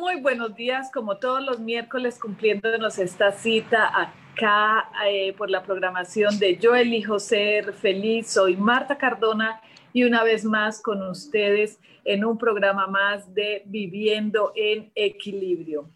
[0.00, 6.38] Muy buenos días, como todos los miércoles cumpliéndonos esta cita acá eh, por la programación
[6.38, 8.30] de Yo elijo ser feliz.
[8.30, 9.60] Soy Marta Cardona
[9.92, 15.90] y una vez más con ustedes en un programa más de Viviendo en Equilibrio.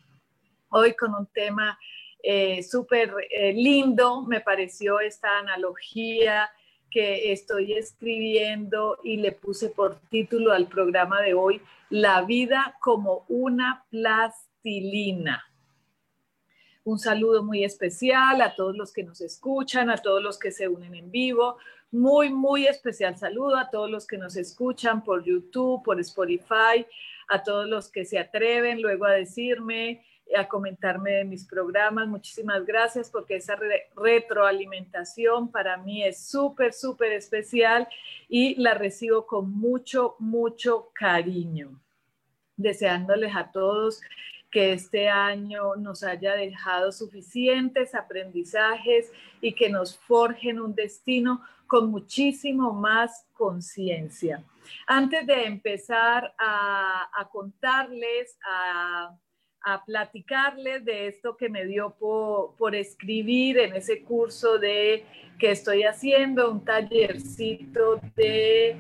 [0.69, 1.79] Hoy con un tema
[2.23, 6.51] eh, súper eh, lindo, me pareció esta analogía
[6.95, 13.25] que estoy escribiendo y le puse por título al programa de hoy, La vida como
[13.29, 15.43] una plastilina.
[16.85, 20.69] Un saludo muy especial a todos los que nos escuchan, a todos los que se
[20.69, 21.57] unen en vivo.
[21.91, 26.87] Muy, muy especial saludo a todos los que nos escuchan por YouTube, por Spotify,
[27.27, 30.05] a todos los que se atreven luego a decirme,
[30.37, 32.09] a comentarme de mis programas.
[32.09, 33.57] Muchísimas gracias porque esa
[33.97, 37.89] retroalimentación para mí es súper, súper especial
[38.29, 41.81] y la recibo con mucho, mucho cariño.
[42.57, 44.01] Deseándoles a todos
[44.51, 51.91] que este año nos haya dejado suficientes aprendizajes y que nos forjen un destino con
[51.91, 54.45] muchísimo más conciencia.
[54.87, 59.19] Antes de empezar a, contarles, a
[59.65, 65.05] a platicarles de esto que me dio por, escribir en ese curso de
[65.39, 68.77] que estoy haciendo, un tallercito de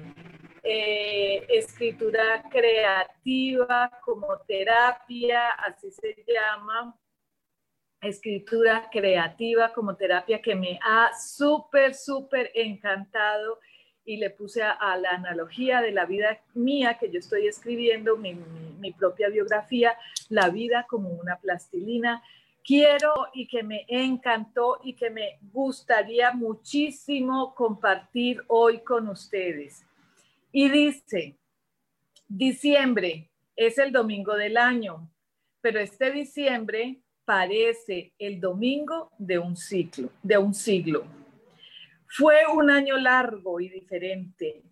[0.62, 6.94] eh, escritura creativa como terapia, así se llama,
[8.02, 13.58] escritura creativa como terapia que me ha súper, súper encantado
[14.04, 18.34] y le puse a, la analogía de la vida mía que yo estoy escribiendo, mi,
[18.34, 19.96] mi, propia biografía,
[20.28, 22.22] la vida como una plastilina.
[22.62, 29.84] Quiero y que me encantó y que me gustaría muchísimo compartir hoy con ustedes.
[30.52, 31.36] Y dice,
[32.28, 35.10] diciembre es el domingo del año,
[35.60, 41.04] pero este diciembre parece el domingo de un ciclo, de un siglo.
[42.16, 44.62] Fue un año largo y diferente,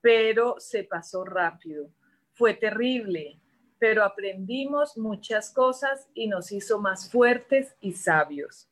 [0.00, 1.90] pero se pasó rápido.
[2.32, 3.38] Fue terrible,
[3.78, 8.70] pero aprendimos muchas cosas y nos hizo más fuertes y sabios.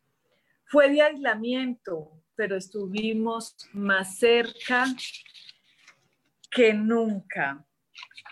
[0.65, 4.87] Fue de aislamiento, pero estuvimos más cerca
[6.51, 7.67] que nunca.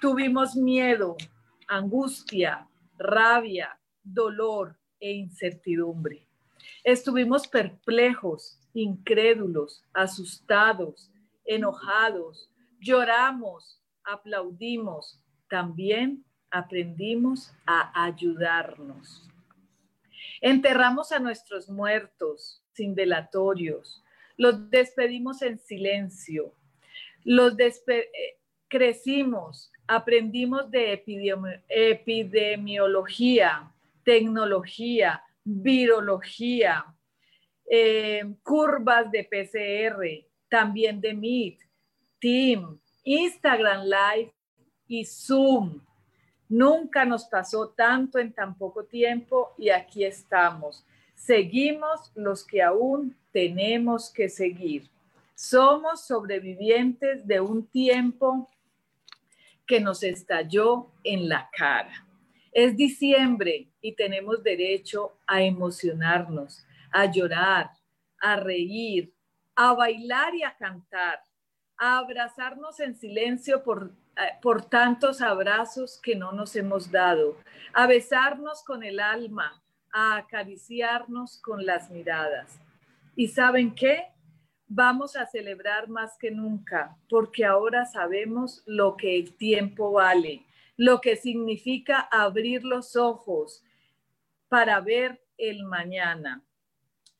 [0.01, 1.15] Tuvimos miedo,
[1.69, 2.67] angustia,
[2.97, 6.27] rabia, dolor e incertidumbre.
[6.83, 11.11] Estuvimos perplejos, incrédulos, asustados,
[11.45, 19.29] enojados, lloramos, aplaudimos, también aprendimos a ayudarnos.
[20.41, 24.03] Enterramos a nuestros muertos sin velatorios,
[24.37, 26.55] los despedimos en silencio,
[27.25, 31.05] los eh, crecimos, aprendimos de
[31.69, 33.71] epidemiología,
[34.03, 36.94] tecnología, virología,
[37.67, 41.59] eh, curvas de PCR, también de Meet,
[42.21, 44.33] Team, Instagram Live
[44.87, 45.81] y Zoom.
[46.49, 50.85] Nunca nos pasó tanto en tan poco tiempo y aquí estamos.
[51.15, 54.91] Seguimos los que aún tenemos que seguir.
[55.35, 58.49] Somos sobrevivientes de un tiempo
[59.67, 62.07] que nos estalló en la cara.
[62.53, 66.65] Es diciembre y tenemos derecho a emocionarnos,
[66.95, 67.73] a llorar,
[68.21, 69.13] a reír,
[69.57, 71.21] a bailar y a cantar,
[71.77, 77.37] a abrazarnos en silencio por, eh, por tantos abrazos que no nos hemos dado,
[77.73, 79.61] a besarnos con el alma,
[79.93, 82.61] a acariciarnos con las miradas.
[83.17, 84.05] ¿Y saben qué?
[84.69, 91.01] Vamos a celebrar más que nunca, porque ahora sabemos lo que el tiempo vale, lo
[91.01, 93.65] que significa abrir los ojos,
[94.49, 96.45] para ver el mañana.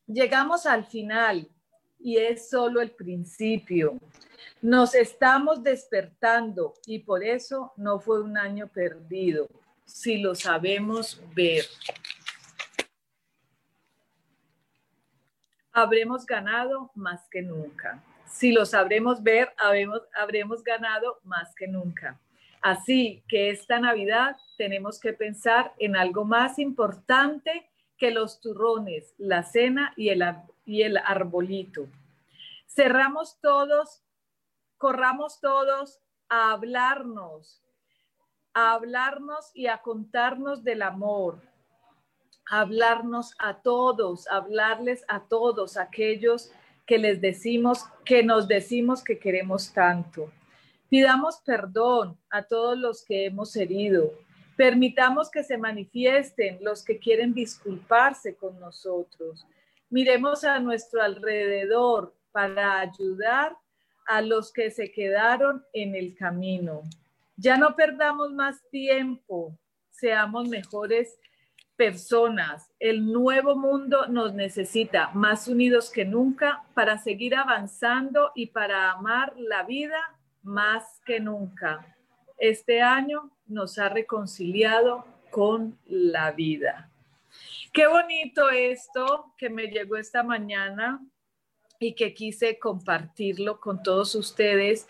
[0.07, 1.49] Llegamos al final
[1.99, 3.99] y es solo el principio.
[4.61, 9.47] Nos estamos despertando y por eso no fue un año perdido,
[9.85, 11.65] si lo sabemos ver.
[15.71, 18.03] Habremos ganado más que nunca.
[18.27, 22.19] Si lo sabremos ver, habremos, habremos ganado más que nunca.
[22.61, 29.43] Así que esta Navidad tenemos que pensar en algo más importante que los turrones, la
[29.43, 30.23] cena y el,
[30.65, 31.87] y el arbolito.
[32.67, 34.03] Cerramos todos,
[34.77, 35.99] corramos todos
[36.29, 37.61] a hablarnos,
[38.53, 41.39] a hablarnos y a contarnos del amor,
[42.49, 46.51] hablarnos a todos, hablarles a todos aquellos
[46.85, 50.31] que les decimos, que nos decimos que queremos tanto.
[50.89, 54.11] Pidamos perdón a todos los que hemos herido.
[54.55, 59.45] Permitamos que se manifiesten los que quieren disculparse con nosotros.
[59.89, 63.57] Miremos a nuestro alrededor para ayudar
[64.07, 66.83] a los que se quedaron en el camino.
[67.37, 69.57] Ya no perdamos más tiempo,
[69.89, 71.19] seamos mejores
[71.75, 72.71] personas.
[72.79, 79.33] El nuevo mundo nos necesita más unidos que nunca para seguir avanzando y para amar
[79.37, 79.99] la vida
[80.43, 81.95] más que nunca.
[82.37, 86.89] Este año nos ha reconciliado con la vida.
[87.73, 91.05] Qué bonito esto que me llegó esta mañana
[91.79, 94.87] y que quise compartirlo con todos ustedes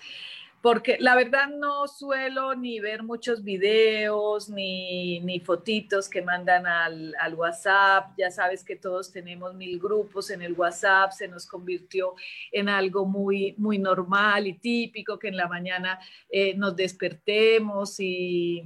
[0.66, 7.14] porque la verdad no suelo ni ver muchos videos ni, ni fotitos que mandan al,
[7.20, 8.16] al, WhatsApp.
[8.18, 12.16] Ya sabes que todos tenemos mil grupos en el WhatsApp, se nos convirtió
[12.52, 16.00] en algo muy, muy normal y típico que en la mañana
[16.32, 18.64] eh, nos despertemos y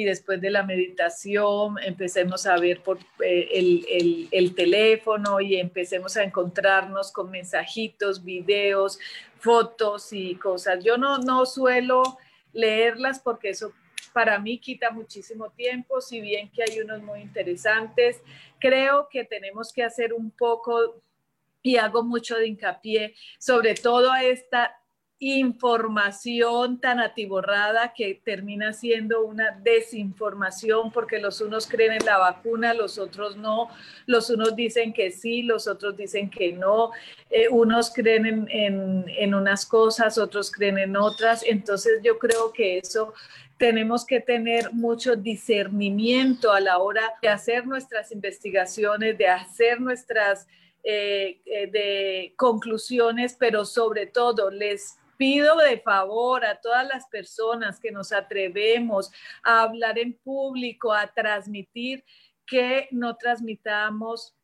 [0.00, 5.56] y después de la meditación empecemos a ver por eh, el, el, el, teléfono y
[5.56, 8.98] empecemos a encontrarnos con mensajitos, videos,
[9.40, 10.82] fotos y cosas.
[10.82, 12.02] Yo no, no suelo
[12.54, 13.74] leerlas porque eso
[14.14, 18.22] para mí quita muchísimo tiempo, si bien que hay unos muy interesantes.
[18.58, 21.02] Creo que tenemos que hacer un poco
[21.62, 24.79] y hago mucho de hincapié sobre todo a esta
[25.20, 32.72] información tan atiborrada que termina siendo una desinformación porque los unos creen en la vacuna,
[32.72, 33.68] los otros no,
[34.06, 36.90] los unos dicen que sí, los otros dicen que no,
[37.28, 42.78] eh, unos creen en, en unas cosas, otros creen en otras, entonces yo creo que
[42.78, 43.12] eso
[43.58, 50.48] tenemos que tener mucho discernimiento a la hora de hacer nuestras investigaciones, de hacer nuestras
[50.82, 57.78] eh, eh, de conclusiones, pero sobre todo les pido de favor a todas las personas
[57.78, 59.12] que nos atrevemos
[59.42, 62.02] a hablar en público, a transmitir,
[62.46, 64.34] que no transmitamos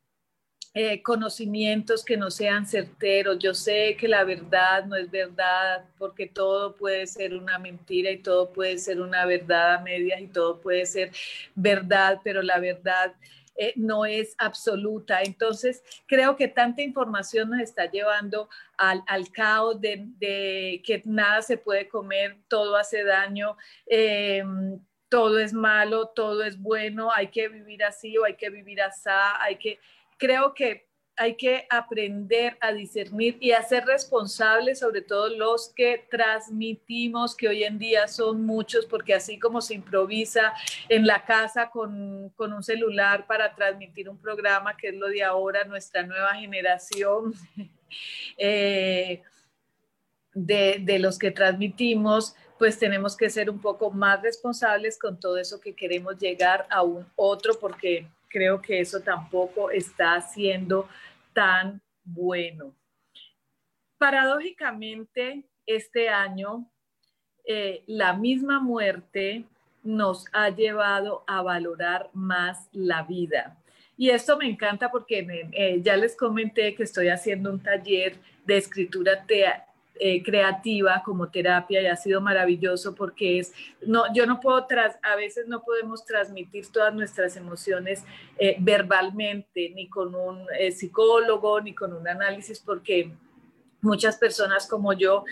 [0.75, 3.39] eh, conocimientos que no sean certeros.
[3.39, 8.21] Yo sé que la verdad no es verdad porque todo puede ser una mentira y
[8.21, 11.09] todo puede ser una verdad a medias y todo puede ser
[11.55, 13.15] verdad, pero la verdad
[13.57, 15.21] eh, no es absoluta.
[15.21, 21.89] Entonces, creo que tanta información nos está llevando al, caos de, que nada se puede
[21.89, 23.57] comer, todo hace daño.
[23.85, 28.81] Em, todo es malo, todo es bueno, hay que vivir así o hay que vivir
[28.81, 29.09] así,
[29.39, 29.79] hay que,
[30.17, 30.86] creo que
[31.17, 37.47] hay que aprender a discernir y a ser responsables, sobre todo los que transmitimos, que
[37.47, 40.53] hoy en día son muchos, porque así como se improvisa
[40.87, 45.63] en la casa con, un celular para transmitir un programa, que es lo de ahora,
[45.63, 47.33] nuestra nueva generación
[48.37, 49.23] eh,
[50.33, 55.37] de, de los que transmitimos, pues tenemos que ser un poco más responsables con todo
[55.37, 60.87] eso que queremos llegar a un otro, porque creo que eso tampoco está siendo
[61.33, 62.73] tan bueno.
[63.97, 66.69] Paradójicamente, este año,
[67.45, 69.45] eh, la misma muerte
[69.83, 73.57] nos ha llevado a valorar más la vida.
[73.97, 78.57] Y esto me encanta porque eh, ya les comenté que estoy haciendo un taller de
[78.57, 79.25] escritura
[79.99, 83.53] eh, creativa como terapia y ha sido maravilloso porque es,
[83.85, 88.03] no, yo no puedo, tras, a veces no podemos transmitir todas nuestras emociones
[88.37, 93.11] eh, verbalmente, ni con un eh, psicólogo, ni con un análisis, porque
[93.79, 95.23] muchas personas como yo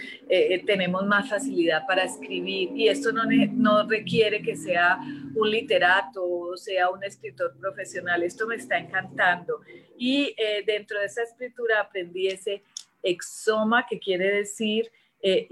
[0.67, 5.00] tenemos más facilidad para escribir y esto no, no requiere que sea
[5.34, 8.22] un literato o sea un escritor profesional.
[8.22, 9.62] Esto me está encantando.
[9.98, 12.62] Y dentro de esa escritura aprendí ese
[13.05, 15.47] exoma, que quiere decir eh,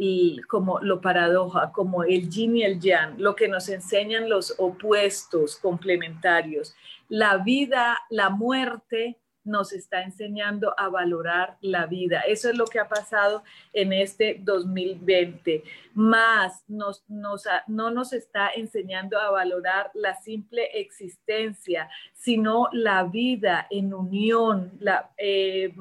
[0.48, 5.56] como lo paradoja, como el yin y el yang, lo que nos enseñan los opuestos
[5.58, 6.76] complementarios.
[7.10, 12.22] La vida, la muerte nos está enseñando a valorar la vida.
[12.22, 13.44] Eso es lo que ha pasado
[13.74, 15.64] en este 2020.
[15.94, 23.94] Más nos, no nos está enseñando a valorar la simple existencia, sino la vida en
[23.94, 25.74] unión, la, eh,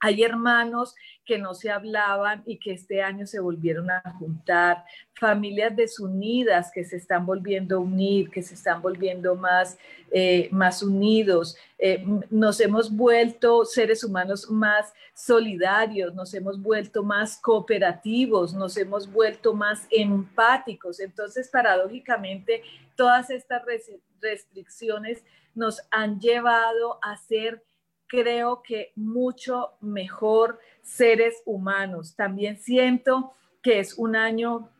[0.00, 4.84] hay hermanos que no se hablaban y que este año se volvieron a juntar,
[5.14, 9.78] familias desunidas que se están volviendo a unir, que se están volviendo más,
[10.12, 11.56] eh, más unidos.
[11.78, 19.10] Eh, nos hemos vuelto seres humanos más solidarios, nos hemos vuelto más cooperativos, nos hemos
[19.10, 21.00] vuelto más empáticos.
[21.00, 22.62] Entonces, paradójicamente,
[22.94, 23.62] todas estas
[24.20, 25.24] restricciones
[25.54, 27.65] nos han llevado a ser
[28.06, 32.14] creo que mucho mejor seres humanos.
[32.14, 33.32] También siento
[33.62, 34.70] que es un año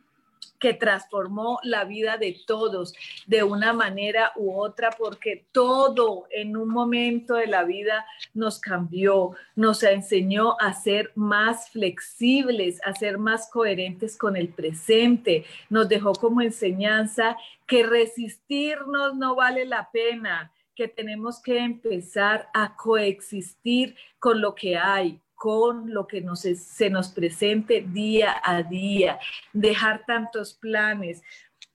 [0.59, 2.93] que transformó la vida de todos
[3.27, 9.31] de una manera u otra, porque todo en un momento de la vida nos cambió,
[9.55, 16.13] nos enseñó a ser más flexibles, a ser más coherentes con el presente, nos dejó
[16.13, 24.39] como enseñanza que resistirnos no vale la pena, que tenemos que empezar a coexistir con
[24.39, 29.19] lo que hay, con lo que nos, se nos presente día a día,
[29.53, 31.23] dejar tantos planes.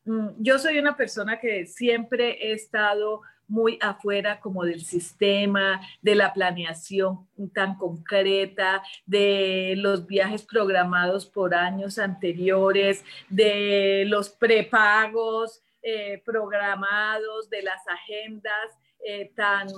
[0.05, 6.15] Mm, yo soy una persona que siempre he estado muy afuera como del sistema, de
[6.15, 16.23] la planeación tan concreta, de los viajes programados por años anteriores, de los prepagos eh,
[16.25, 19.69] programados, de las agendas eh, tan,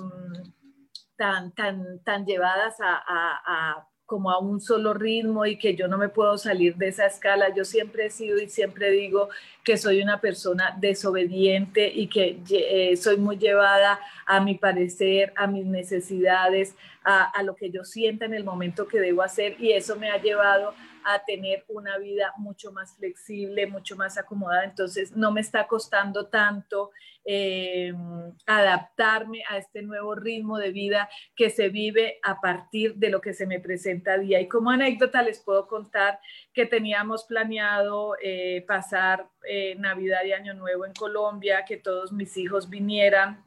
[1.17, 6.09] tan, tan, tan llevadas a, como a un solo ritmo y que yo no me
[6.11, 7.55] puedo salir de esa escala.
[7.55, 9.31] Yo siempre he sido y siempre digo
[9.65, 15.47] que soy una persona desobediente y que eh, soy muy llevada a mi parecer, a
[15.47, 19.73] mis necesidades, a, a, lo que yo sienta en el momento que debo hacer y
[19.73, 24.65] eso me ha llevado a tener una vida mucho más flexible, mucho más acomodada.
[24.65, 26.91] Entonces no me está costando tanto
[27.27, 27.93] eh,
[28.47, 33.33] adaptarme a este nuevo ritmo de vida que se vive a partir de lo que
[33.33, 34.41] se me presenta día.
[34.41, 36.21] Y como anécdota les puedo contar
[36.53, 42.37] que teníamos planeado eh, pasar eh, Navidad y Año Nuevo en Colombia, que todos mis
[42.37, 43.43] hijos vinieran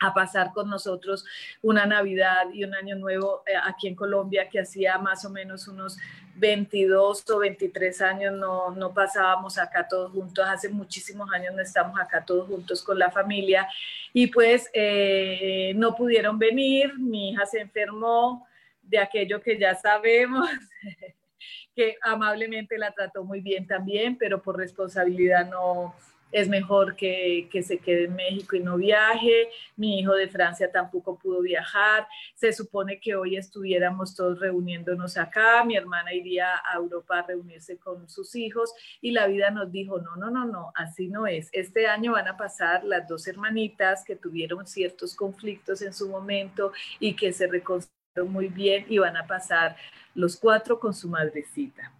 [0.00, 1.24] a pasar con nosotros
[1.62, 5.96] una Navidad y un Año Nuevo aquí en Colombia, que hacía más o menos unos
[6.36, 11.98] 22 o 23 años no, no, pasábamos acá todos juntos, hace muchísimos años no estamos
[12.00, 13.68] acá todos juntos con la familia.
[14.12, 18.46] Y pues eh, no pudieron venir, mi hija se enfermó
[18.82, 20.48] de aquello que ya sabemos,
[21.74, 25.94] que amablemente la trató muy bien también, pero por responsabilidad no,
[26.34, 29.48] es mejor que, se quede en México y no viaje.
[29.76, 32.08] Mi hijo de Francia tampoco pudo viajar.
[32.34, 35.62] Se supone que hoy estuviéramos todos reuniéndonos acá.
[35.64, 40.00] Mi hermana iría a Europa a reunirse con sus hijos y la vida nos dijo,
[40.00, 41.50] no, no, no, no, así no es.
[41.52, 46.72] Este año van a pasar las dos hermanitas que tuvieron ciertos conflictos en su momento
[46.98, 49.76] y que se reconciliaron muy bien y van a pasar
[50.16, 51.92] los cuatro con su madrecita.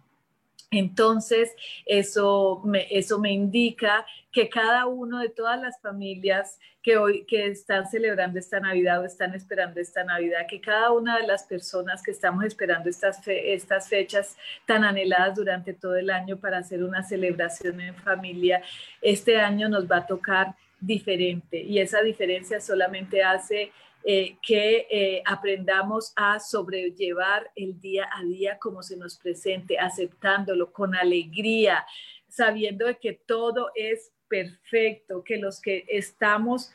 [0.71, 1.51] Entonces,
[1.85, 7.47] eso me, eso me indica que cada uno de todas las familias que hoy que
[7.47, 12.03] están celebrando esta Navidad o están esperando esta Navidad, que cada una de las personas
[12.03, 17.01] que estamos esperando estas, estas fechas tan anheladas durante todo el año para hacer una
[17.01, 18.61] celebración en familia,
[19.01, 21.61] este año nos va a tocar diferente.
[21.61, 23.71] Y esa diferencia solamente hace
[24.07, 30.71] eh, que eh, aprendamos a sobrellevar el día a día como se nos presente, aceptándolo
[30.71, 31.83] con alegría,
[32.27, 36.71] sabiendo que todo es perfecto, que los que estamos,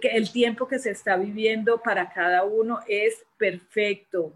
[0.00, 4.32] que el tiempo que se está viviendo para cada uno es perfecto,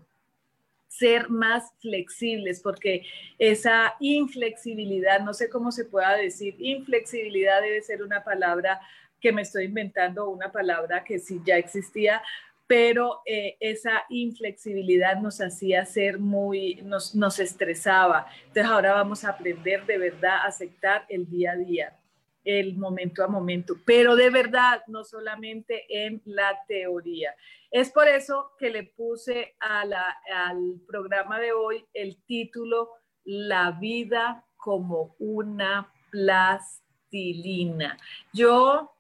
[0.87, 3.03] ser más flexibles, porque
[3.41, 8.81] esa inflexibilidad, no sé cómo se pueda decir, inflexibilidad debe ser una palabra
[9.27, 12.23] que me estoy inventando una palabra que sí ya existía,
[12.69, 18.29] pero eh, esa inflexibilidad nos hacía ser muy, nos, nos estresaba.
[18.47, 21.99] Entonces ahora vamos a aprender de verdad a aceptar el día a día,
[22.45, 27.35] el momento a momento, pero de verdad, no solamente en la teoría.
[27.73, 32.91] Es por eso que le puse a la, al programa de hoy el título
[33.25, 37.99] La vida como una plastilina.
[38.33, 38.93] Yo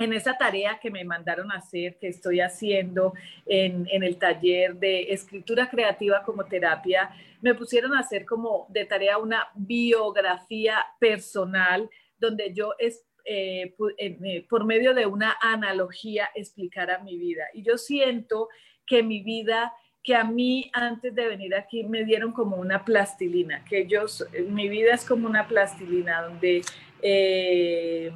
[0.00, 3.12] en esa tarea que me mandaron hacer, que estoy haciendo
[3.44, 7.10] en, el taller de escritura creativa como terapia,
[7.42, 14.46] me pusieron a hacer como de tarea una biografía personal donde yo es, eh, eh,
[14.48, 17.44] por medio de una analogía explicara mi vida.
[17.52, 18.48] Y yo siento
[18.86, 23.62] que mi vida que a mí antes de venir aquí me dieron como una plastilina,
[23.66, 24.06] que yo,
[24.48, 26.62] mi vida es como una plastilina donde
[27.02, 28.10] eh,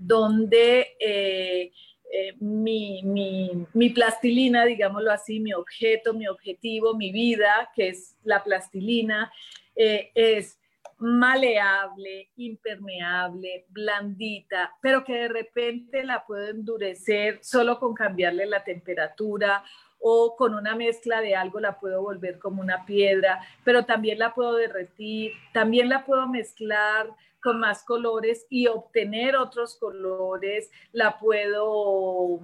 [0.00, 1.70] donde eh,
[2.10, 9.30] eh, mi, plastilina, digámoslo así, mi objeto, mi objetivo, mi vida, que es la plastilina,
[9.76, 10.58] eh, es
[10.98, 19.62] maleable, impermeable, blandita, pero que de repente la puedo endurecer solo con cambiarle la temperatura
[19.98, 24.34] o con una mezcla de algo la puedo volver como una piedra, pero también la
[24.34, 27.10] puedo derretir, también la puedo mezclar
[27.42, 32.40] con más colores y obtener otros colores, la puedo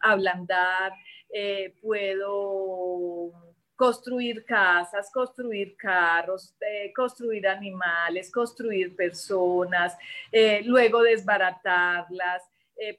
[0.00, 0.92] ablandar,
[1.32, 3.32] eh, puedo
[3.76, 9.96] construir casas, construir carros, eh, construir animales, construir personas,
[10.32, 12.42] eh, luego desbaratarlas,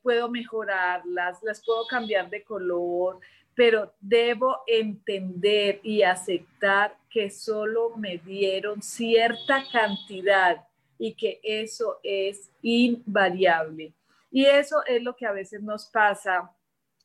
[0.04, 3.20] puedo mejorarlas, las puedo cambiar de color,
[3.56, 10.64] pero debo entender y aceptar que solo me dieron cierta cantidad
[11.02, 13.92] y que eso es invariable.
[14.30, 16.56] Y eso es lo que a veces nos pasa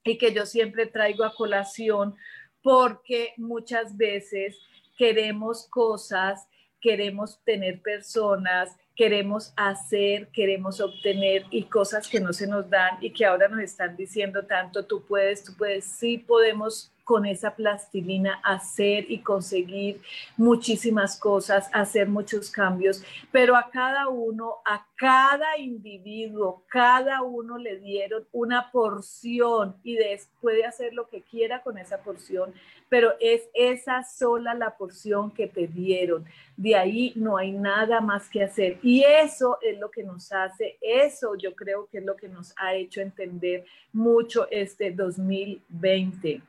[0.05, 2.15] y que yo siempre traigo a colación
[2.63, 4.59] porque muchas veces
[4.99, 6.47] queremos cosas,
[6.79, 13.15] queremos tener personas, queremos hacer, queremos obtener y cosas que no se nos dan y
[13.15, 18.41] que ahora nos están diciendo tanto, tú puedes, tú puedes, sí podemos con esa plastilina
[18.43, 20.03] hacer y conseguir
[20.37, 27.79] muchísimas cosas, hacer muchos cambios, pero a cada uno, a cada individuo, cada uno le
[27.79, 29.97] dieron una porción y
[30.41, 32.53] puede hacer lo que quiera con esa porción,
[32.89, 36.25] pero es esa sola la porción que te dieron.
[36.57, 38.81] De ahí no hay nada más que hacer.
[38.83, 42.53] Y eso es lo que nos hace, eso yo creo que es lo que nos
[42.57, 46.43] ha hecho entender mucho este 2020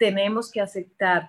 [0.00, 1.28] tenemos que aceptar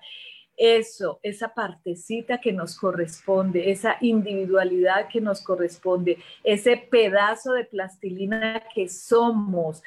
[0.55, 8.63] eso, esa partecita que nos corresponde, esa individualidad que nos corresponde, ese pedazo de plastilina
[8.73, 9.83] que somos.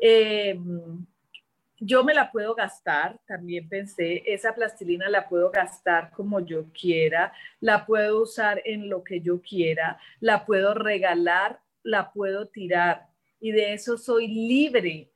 [0.00, 0.58] Eh,
[1.80, 7.32] yo me la puedo gastar, también pensé, esa plastilina la puedo gastar como yo quiera,
[7.58, 13.08] la puedo usar en lo que yo quiera, la puedo regalar, la puedo tirar
[13.40, 15.10] y de eso soy libre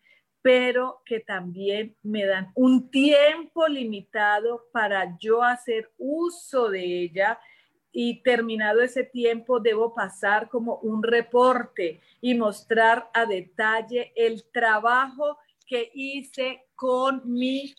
[0.44, 7.40] pero que también me dan un tiempo limitado para yo hacer uso de ella
[7.90, 15.38] y terminado ese tiempo debo pasar como un reporte y mostrar a detalle el trabajo
[15.66, 17.74] que hice con mi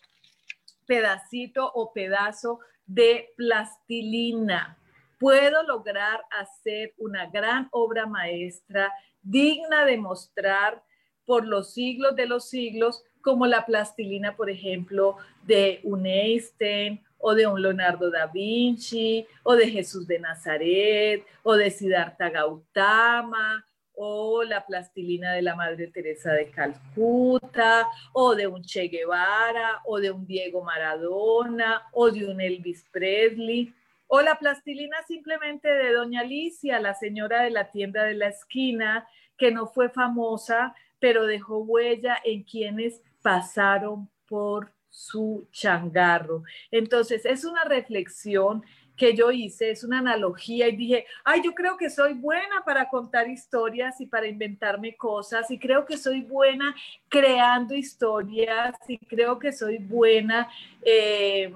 [0.86, 4.76] pedacito o pedazo de plastilina.
[5.20, 10.82] Puedo lograr hacer una gran obra maestra digna de mostrar
[11.26, 17.34] por los siglos de los siglos, como la plastilina, por ejemplo, de un Einstein o
[17.34, 24.44] de un Leonardo da Vinci o de Jesús de Nazaret o de Siddhartha Gautama o
[24.44, 30.10] la plastilina de la Madre Teresa de Calcuta, o de un Che Guevara, o de
[30.10, 33.74] un Diego Maradona, o de un Elvis Presley,
[34.06, 39.08] o la plastilina simplemente de Doña Alicia, la señora de la tienda de la esquina,
[39.38, 46.42] que no fue famosa, pero dejó huella en quienes pasaron por su changarro.
[46.70, 48.62] Entonces, es una reflexión
[48.96, 52.88] que yo hice, es una analogía y dije, ay, yo creo que soy buena para
[52.88, 56.74] contar historias y para inventarme cosas y creo que soy buena
[57.08, 60.48] creando historias y creo que soy buena
[60.82, 61.52] em,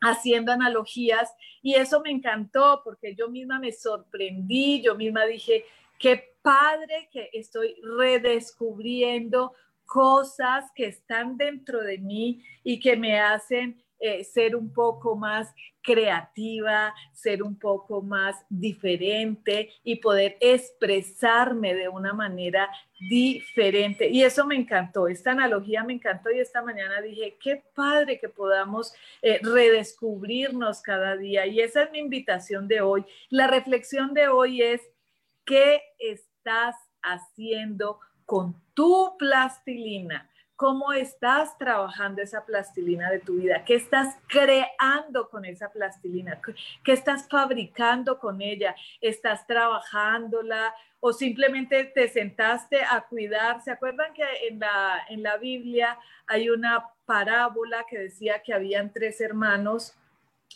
[0.00, 5.64] haciendo analogías y eso me encantó porque yo misma me sorprendí, yo misma dije,
[5.98, 9.52] qué padre que estoy redescubriendo
[9.84, 15.54] cosas que están dentro de mí y que me hacen eh, ser un poco más
[15.82, 22.68] creativa, ser un poco más diferente y poder expresarme de una manera
[23.08, 24.08] diferente.
[24.10, 28.28] Y eso me encantó, esta analogía me encantó y esta mañana dije, qué padre que
[28.28, 31.46] podamos eh, redescubrirnos cada día.
[31.46, 33.04] Y esa es mi invitación de hoy.
[33.30, 34.82] La reflexión de hoy es,
[35.46, 43.64] ¿qué es estás haciendo con tu plastilina, cómo estás trabajando esa plastilina de tu vida,
[43.64, 46.40] qué estás creando con esa plastilina,
[46.84, 53.60] qué estás fabricando con ella, estás trabajándola o simplemente te sentaste a cuidar.
[53.62, 58.92] ¿Se acuerdan que en la, en la Biblia hay una parábola que decía que habían
[58.92, 59.96] tres hermanos?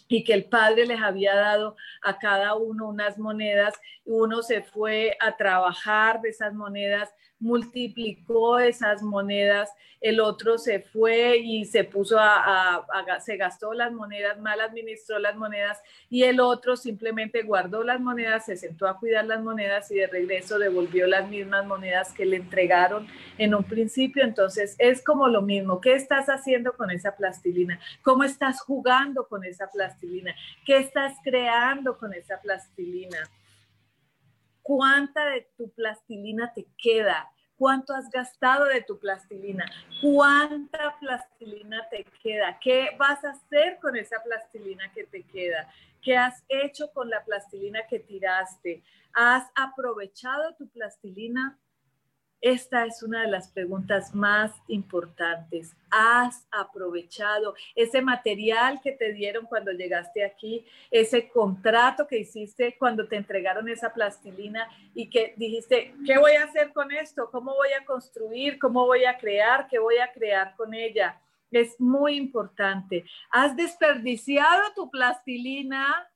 [0.08, 3.74] Y que el padre les había dado a cada uno unas monedas.
[4.04, 10.80] Y uno se fue a trabajar de esas monedas multiplicó esas monedas, el otro se
[10.80, 12.86] fue y se puso a,
[13.20, 18.46] se gastó las monedas, mal administró las monedas y el otro simplemente guardó las monedas,
[18.46, 22.36] se sentó a cuidar las monedas y de regreso devolvió las mismas monedas que le
[22.36, 24.22] entregaron en un principio.
[24.22, 27.78] Entonces es como lo mismo, ¿qué estás haciendo con esa plastilina?
[28.02, 30.34] ¿Cómo estás jugando con esa plastilina?
[30.64, 33.28] ¿Qué estás creando con esa plastilina?
[34.62, 37.30] ¿Cuánta de tu plastilina te queda?
[37.56, 39.70] ¿Cuánto has gastado de tu plastilina?
[40.00, 42.58] ¿Cuánta plastilina te queda?
[42.58, 45.68] ¿Qué vas a hacer con esa plastilina que te queda?
[46.00, 48.82] ¿Qué has hecho con la plastilina que tiraste?
[49.12, 51.58] ¿Has aprovechado tu plastilina?
[52.40, 55.76] Esta es una de las preguntas más importantes.
[55.90, 63.06] ¿Has aprovechado ese material que te dieron cuando llegaste aquí, ese contrato que hiciste cuando
[63.06, 67.28] te entregaron esa plastilina y que dijiste, ¿qué voy a hacer con esto?
[67.30, 68.58] ¿Cómo voy a construir?
[68.58, 69.68] ¿Cómo voy a crear?
[69.68, 71.20] ¿Qué voy a crear con ella?
[71.50, 73.04] Es muy importante.
[73.30, 76.08] ¿Has desperdiciado tu plastilina?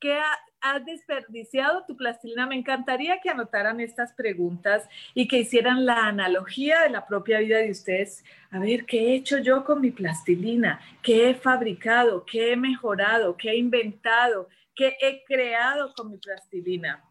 [0.00, 0.18] ¿Qué,
[0.64, 2.46] has desperdiciado tu plastilina?
[2.46, 7.58] Me encantaría que anotaran estas preguntas y que hicieran la analogía de la propia vida
[7.58, 8.24] de ustedes.
[8.50, 10.80] A ver, ¿qué he hecho yo con mi plastilina?
[11.02, 12.24] ¿Qué he fabricado?
[12.24, 13.36] ¿Qué he mejorado?
[13.36, 14.48] ¿Qué he inventado?
[14.74, 17.04] ¿Qué he creado con mi plastilina?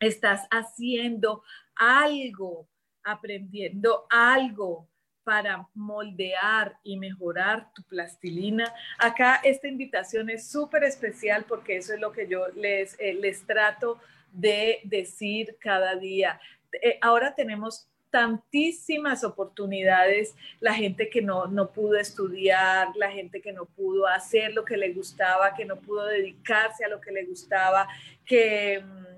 [0.00, 1.44] Estás haciendo
[1.76, 2.68] algo,
[3.04, 4.89] aprendiendo algo
[5.24, 8.72] para moldear y mejorar tu plastilina.
[8.98, 13.46] Acá esta invitación es súper especial porque eso es lo que yo les, eh, les
[13.46, 13.98] trato
[14.32, 16.40] de decir cada día.
[16.82, 23.52] Eh, ahora tenemos tantísimas oportunidades, la gente que no, no pudo estudiar, la gente que
[23.52, 27.24] no pudo hacer lo que le gustaba, que no pudo dedicarse a lo que le
[27.24, 27.88] gustaba,
[28.24, 29.09] que mm,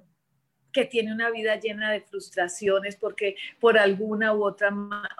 [0.72, 4.70] que tiene una vida llena de frustraciones porque por alguna u otra,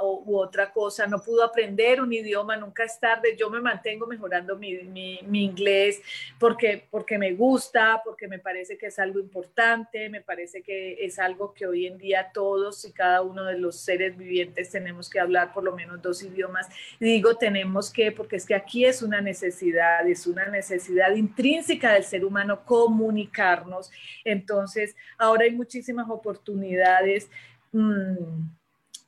[0.01, 4.57] u otra cosa no pudo aprender un idioma, nunca es tarde, yo me mantengo mejorando
[4.57, 6.01] mi, mi, inglés
[6.39, 11.19] porque, porque me gusta, porque me parece que es algo importante, me parece que es
[11.19, 15.21] algo que hoy en día todos y cada uno de los seres vivientes tenemos que
[15.21, 16.69] hablar por lo menos dos idiomas.
[17.01, 21.93] Y digo tenemos que, porque es que aquí es una necesidad, es una necesidad intrínseca
[21.93, 23.91] del ser humano comunicarnos.
[24.25, 27.31] Entonces, ahora hay muchísimas oportunidades.
[27.73, 28.49] Mm,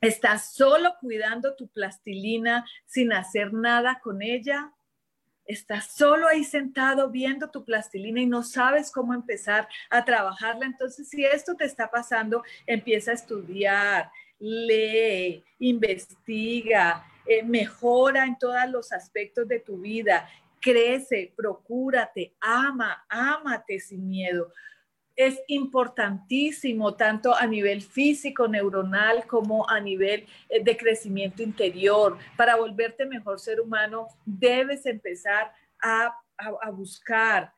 [0.01, 4.71] estás solo cuidando tu plastilina sin hacer nada con ella.
[5.45, 10.65] Estás solo ahí sentado viendo tu plastilina y no sabes cómo empezar a trabajarla.
[10.65, 18.69] Entonces, si esto te está pasando, empieza a estudiar, lee, investiga, eh, mejora en todos
[18.69, 20.27] los aspectos de tu vida,
[20.59, 24.51] crece, procúrate, ama, ámate sin miedo
[25.15, 32.17] es importantísimo tanto a nivel físico, neuronal, como a nivel eh, de crecimiento interior.
[32.35, 35.51] Para volverte mejor ser humano, debes empezar
[35.81, 36.13] a,
[36.73, 37.53] buscar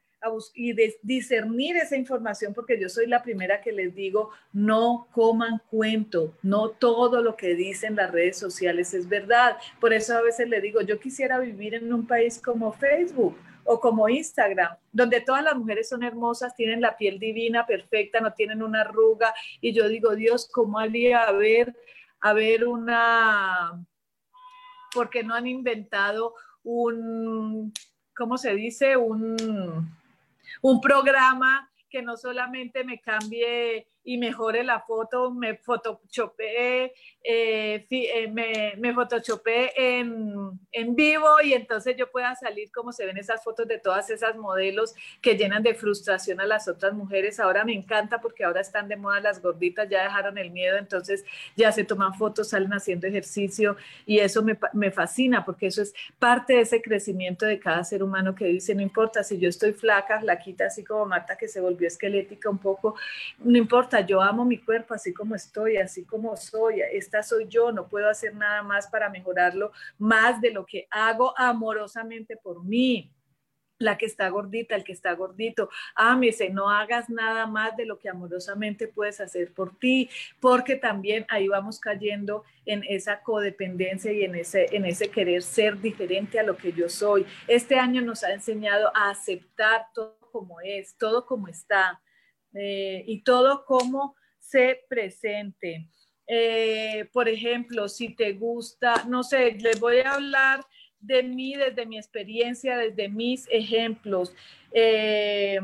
[0.54, 6.36] y discernir esa información, porque yo soy la primera que les digo, no coman cuento,
[6.44, 9.58] no todo lo que dicen las redes sociales es verdad.
[9.80, 13.38] Por eso a veces le digo, yo quisiera vivir en un país como Facebook
[13.68, 18.34] o como Instagram, donde todas las mujeres son hermosas, tienen la piel divina, perfecta, no
[18.34, 19.34] tienen una arruga.
[19.62, 21.76] Y yo digo, Dios, ¿cómo haría haber,
[22.22, 23.86] haber una,
[24.94, 27.74] porque no han inventado un,
[28.16, 28.96] ¿cómo se dice?
[28.96, 29.94] Un,
[30.62, 38.28] un programa que no solamente me cambie y mejore la foto, me photoshopé, eh, eh,
[38.32, 38.96] me, me
[39.76, 44.10] en, en, vivo y entonces yo pueda salir como se ven esas fotos de todas
[44.10, 47.38] esas modelos que llenan de frustración a las otras mujeres.
[47.42, 51.26] Ahora me encanta porque ahora están de moda las gorditas, ya dejaron el miedo, entonces
[51.58, 55.94] ya se toman fotos, salen haciendo ejercicio y eso me, me fascina porque eso es
[56.18, 59.74] parte de ese crecimiento de cada ser humano que dice, no importa si yo estoy
[59.74, 62.96] flaca, flaquita, así como Marta que se volvió esquelética un poco,
[63.40, 67.72] no importa yo amo mi cuerpo así como estoy, así como soy, esta soy yo,
[67.72, 73.12] no puedo hacer nada más para mejorarlo, más de lo que hago amorosamente por mí.
[73.80, 78.00] la que está gordita, el que está gordito, ámese, no hagas nada más de lo
[78.00, 84.24] que amorosamente puedes hacer por ti, porque también ahí vamos cayendo en esa codependencia y
[84.24, 87.24] en ese, en ese querer ser diferente a lo que yo soy.
[87.48, 92.02] Este año nos ha enseñado a aceptar todo como es, todo como está
[92.60, 95.90] eh, y todo como se presente.
[96.28, 100.66] Eh, por ejemplo, si te gusta, no sé, les voy a hablar
[101.00, 104.34] de mí, desde mi experiencia, desde mis ejemplos.
[104.72, 105.60] Eh,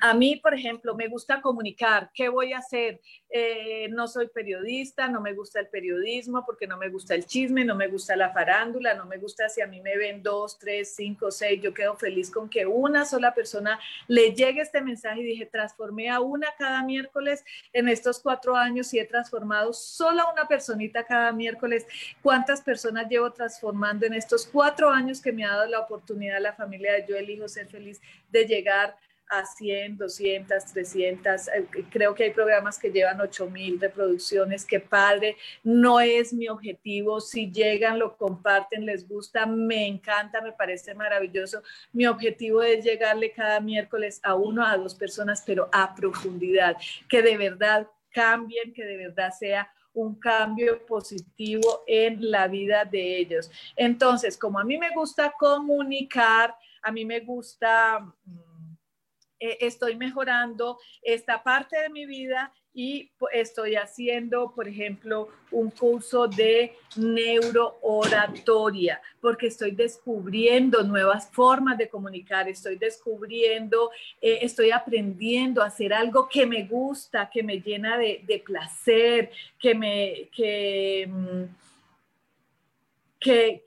[0.00, 2.10] a mí, por ejemplo, me gusta comunicar.
[2.14, 3.00] ¿Qué voy a hacer?
[3.28, 7.64] Eh, no soy periodista, no me gusta el periodismo porque no me gusta el chisme,
[7.64, 10.94] no me gusta la farándula, no me gusta si a mí me ven dos, tres,
[10.96, 11.60] cinco, seis.
[11.62, 16.10] Yo quedo feliz con que una sola persona le llegue este mensaje y dije, transformé
[16.10, 21.04] a una cada miércoles en estos cuatro años y he transformado solo a una personita
[21.04, 21.86] cada miércoles.
[22.22, 26.54] ¿Cuántas personas llevo transformando en estos cuatro años que me ha dado la oportunidad la
[26.54, 28.96] familia de Yo Elijo Ser Feliz de llegar
[29.30, 31.42] a 100, 200, 300.
[31.90, 34.64] Creo que hay programas que llevan 8000 reproducciones.
[34.64, 35.36] Qué padre.
[35.62, 37.20] No es mi objetivo.
[37.20, 41.62] Si llegan, lo comparten, les gusta, me encanta, me parece maravilloso.
[41.92, 46.76] Mi objetivo es llegarle cada miércoles a uno, a dos personas, pero a profundidad,
[47.08, 53.18] que de verdad cambien, que de verdad sea un cambio positivo en la vida de
[53.18, 53.50] ellos.
[53.76, 58.49] Entonces, como a mí me gusta comunicar, a mí me gusta mm,
[59.40, 66.28] eh, estoy mejorando esta parte de mi vida y estoy haciendo, por ejemplo, un curso
[66.28, 75.66] de neurooratoria, porque estoy descubriendo nuevas formas de comunicar, estoy descubriendo, eh, estoy aprendiendo a
[75.66, 80.28] hacer algo que me gusta, que me llena de, placer, que me...
[80.34, 81.69] Que, mm,
[83.20, 83.62] que,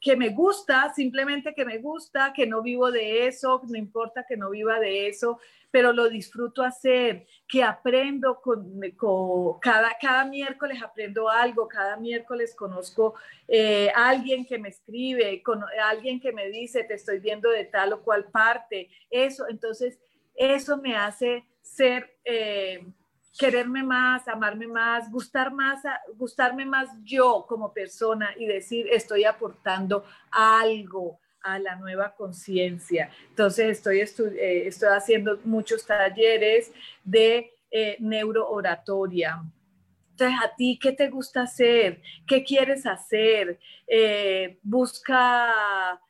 [0.00, 4.36] que, me gusta, simplemente que me gusta, que no vivo de eso, no importa que
[4.36, 5.38] no viva de eso,
[5.70, 8.80] pero lo disfruto hacer, que aprendo con,
[9.60, 13.14] cada, cada miércoles aprendo algo, cada miércoles conozco
[13.46, 17.92] eh, alguien que me escribe, con, alguien que me dice, te estoy viendo de tal
[17.92, 20.00] o cual parte, eso, entonces
[20.34, 22.18] eso me hace ser...
[22.24, 22.84] Eh,
[23.38, 25.82] quererme más, amarme más, gustar más,
[26.16, 33.10] gustarme más yo como persona y decir estoy aportando algo a la nueva conciencia.
[33.30, 36.72] Entonces estoy, eh, estoy haciendo muchos talleres
[37.04, 39.42] de eh, neurooratoria.
[40.10, 42.02] Entonces, ¿a ti qué te gusta hacer?
[42.26, 43.58] ¿Qué quieres hacer?
[43.86, 46.00] Eh, busca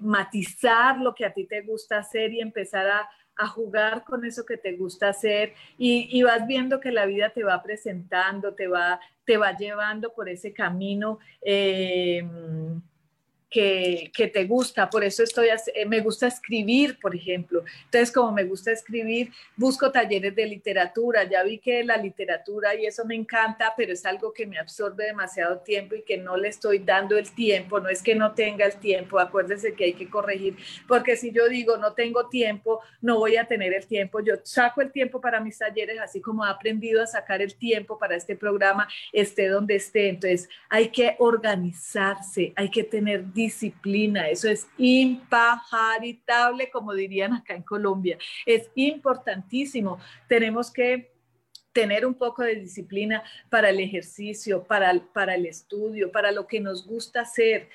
[0.00, 4.44] matizar lo que a ti te gusta hacer y empezar a, a jugar con eso
[4.44, 9.00] que te gusta hacer y, vas viendo que la vida te va presentando, te va,
[9.24, 11.20] te va llevando por ese camino.
[11.40, 12.22] Eh,
[13.50, 17.64] que, te gusta, por eso estoy, eh, me gusta escribir, por ejemplo.
[17.84, 21.24] Entonces, como me gusta escribir, busco talleres de literatura.
[21.24, 25.06] Ya vi que la literatura y eso me encanta, pero es algo que me absorbe
[25.06, 27.80] demasiado tiempo y que no le estoy dando el tiempo.
[27.80, 30.56] No es que no tenga el tiempo, acuérdense que hay que corregir,
[30.86, 34.20] porque si yo digo no tengo tiempo, no voy a tener el tiempo.
[34.20, 37.98] Yo saco el tiempo para mis talleres, así como he aprendido a sacar el tiempo
[37.98, 40.08] para este programa, esté donde esté.
[40.08, 47.62] Entonces, hay que organizarse, hay que tener disciplina, eso es impajaritable, como dirían acá en
[47.62, 48.18] Colombia.
[48.44, 49.98] Es importantísimo.
[50.28, 51.12] Tenemos que
[51.72, 56.58] tener un poco de disciplina para el ejercicio, para, para el estudio, para lo que
[56.58, 57.68] nos gusta hacer.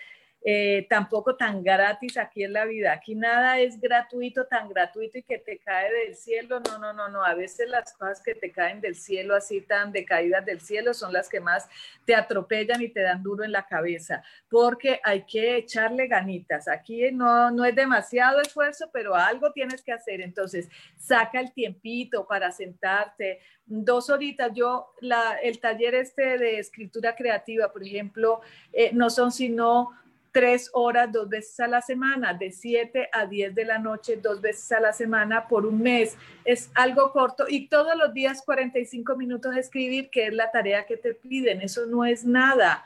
[0.45, 2.91] Eh, tampoco tan gratis aquí en la vida.
[2.91, 6.59] Aquí nada es gratuito, tan gratuito y que te cae del cielo.
[6.59, 7.23] No, no, no, no.
[7.23, 11.13] A veces las cosas que te caen del cielo, así tan decaídas del cielo, son
[11.13, 11.69] las que más
[12.05, 16.67] te atropellan y te dan duro en la cabeza, porque hay que echarle ganitas.
[16.67, 20.19] Aquí no, no es demasiado esfuerzo, pero algo tienes que hacer.
[20.19, 24.51] Entonces, saca el tiempito para sentarte, dos horitas.
[24.53, 28.41] Yo, la, el taller este de escritura creativa, por ejemplo,
[28.73, 29.91] eh, no son sino
[30.33, 34.41] tres horas dos veces a la semana, de 7 a 10 de la noche, dos
[34.41, 36.17] veces a la semana por un mes.
[36.43, 40.85] Es algo corto y todos los días 45 minutos de escribir, que es la tarea
[40.85, 41.61] que te piden.
[41.61, 42.83] Eso no es nada.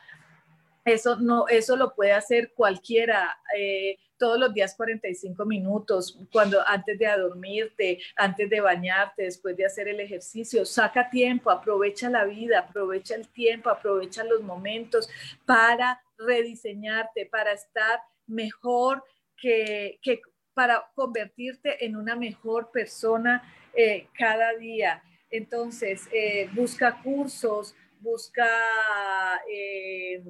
[0.83, 3.39] Eso, no, eso lo puede hacer cualquiera.
[3.57, 9.65] Eh, todos los días 45 minutos, cuando antes de dormirte, antes de bañarte, después de
[9.65, 15.07] hacer el ejercicio, saca tiempo, aprovecha la vida, aprovecha el tiempo, aprovecha los momentos
[15.45, 19.03] para rediseñarte, para estar mejor,
[19.35, 19.99] que,
[20.53, 25.03] para convertirte en una mejor persona eh, cada día.
[25.29, 28.47] Entonces, eh, busca cursos, busca...
[29.51, 30.23] Eh,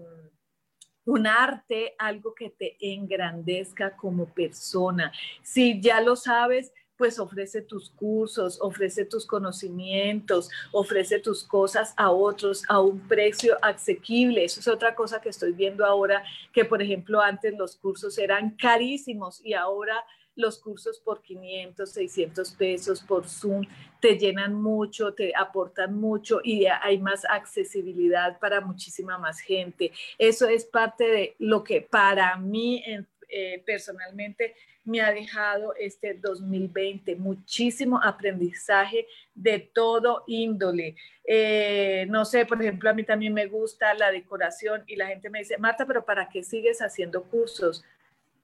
[1.07, 5.13] un arte, algo que te engrandezca como persona.
[5.41, 12.11] Si ya lo sabes, pues ofrece tus cursos, ofrece tus conocimientos, ofrece tus cosas a
[12.11, 14.43] otros a un precio asequible.
[14.43, 18.51] Eso es otra cosa que estoy viendo ahora, que por ejemplo antes los cursos eran
[18.57, 20.03] carísimos y ahora
[20.37, 23.65] los cursos por 500, 600 pesos por Zoom
[23.99, 29.91] te llenan mucho, te aportan mucho y hay más accesibilidad para muchísima más gente.
[30.17, 32.83] Eso es parte de lo que para mí
[33.27, 34.55] eh, personalmente
[34.87, 40.95] me ha dejado este 2020, muchísimo aprendizaje de todo índole.
[41.25, 45.29] Eh, no sé, por ejemplo, a mí también me gusta la decoración y la gente
[45.29, 47.83] me dice, Marta, pero ¿para qué sigues haciendo cursos?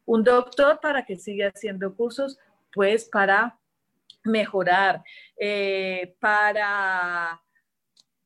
[0.06, 2.38] Un doctor para que siga haciendo cursos,
[2.74, 3.58] pues para
[4.26, 5.02] mejorar,
[5.38, 7.42] eh, para,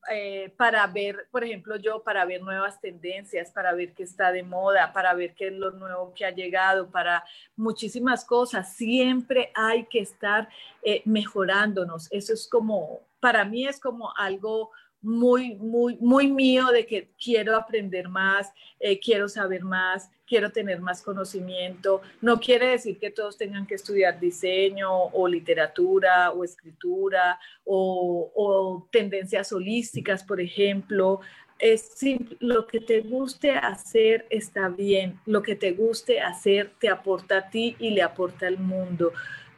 [0.10, 4.44] eh, para ver, por ejemplo, yo, para ver nuevas tendencias, para ver qué está de
[4.44, 7.24] moda, para ver qué es lo nuevo que ha llegado, para
[7.56, 8.74] muchísimas cosas.
[8.74, 10.50] Siempre hay que estar
[10.84, 12.12] eh, mejorándonos.
[12.12, 17.56] Eso es como, para mí es como algo muy, muy, muy mío de que quiero
[17.56, 22.02] aprender más, eh, quiero saber más, quiero tener más conocimiento.
[22.22, 29.52] No quiere decir que todos tengan que estudiar diseño o literatura o escritura o, tendencias
[29.52, 31.22] holísticas, por ejemplo.
[31.60, 31.98] Es
[32.40, 37.50] lo que te guste hacer está bien, lo que te guste hacer te aporta a
[37.50, 39.12] ti y le aporta al mundo.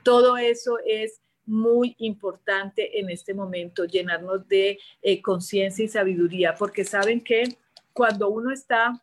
[0.03, 1.19] Todo eso es
[1.49, 7.57] muy importante en este momento, llenarnos de eh, conciencia y sabiduría, porque saben que
[7.91, 9.01] cuando uno está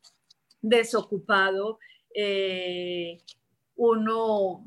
[0.63, 1.81] desocupado,
[2.15, 3.19] eh,
[3.75, 4.65] uno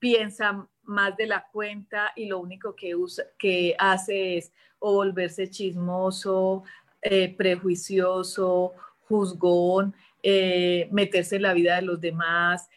[0.00, 6.64] piensa más de la cuenta y lo único que, usa, que hace es volverse chismoso,
[7.00, 8.72] eh, prejuicioso,
[9.08, 9.94] juzgón,
[10.90, 12.68] meterse en la vida de los demás,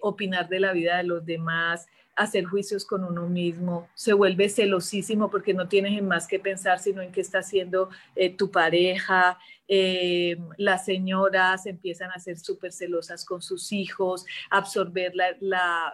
[0.00, 1.86] opinar de la vida de los demás,
[2.18, 6.80] hacer juicios con uno mismo, se vuelve celosísimo porque no tienes en más que pensar
[6.80, 9.38] sino en qué está haciendo eh, tu pareja.
[9.68, 15.12] Eh, las señoras empiezan a ser súper celosas con sus hijos, absorber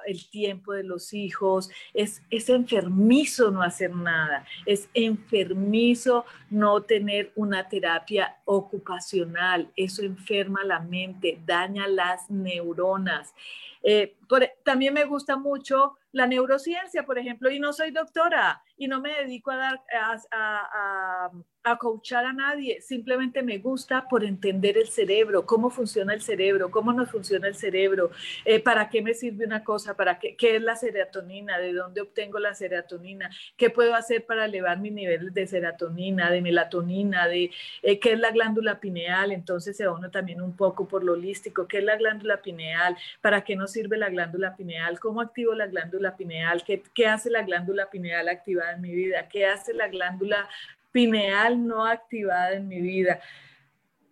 [0.06, 1.70] el tiempo de los hijos.
[1.92, 9.70] Es, es enfermizo no hacer nada, es enfermizo no tener una terapia ocupacional.
[9.76, 13.34] Eso enferma la mente, daña las neuronas.
[13.82, 14.16] Eh,
[14.64, 19.10] también me gusta mucho la neurociencia, por ejemplo, y no soy doctora y no me
[19.10, 21.30] dedico a
[21.78, 26.92] coachar a nadie, simplemente me gusta por entender el cerebro, cómo funciona el cerebro, cómo
[26.92, 28.10] nos funciona el cerebro,
[28.44, 32.02] eh, para qué me sirve una cosa, para qué, qué es la serotonina, de dónde
[32.02, 37.50] obtengo la serotonina, qué puedo hacer para elevar mi nivel de serotonina, de melatonina, de
[37.82, 41.14] eh, qué es la glándula pineal, entonces se va uno también un poco por lo
[41.14, 45.54] holístico, qué es la glándula pineal, para qué nos sirve la glándula pineal, cómo activo
[45.54, 49.72] la glándula pineal, qué, qué hace la glándula pineal activada en mi vida, qué hace
[49.72, 50.46] la glándula
[50.94, 53.20] pineal no activada en mi vida.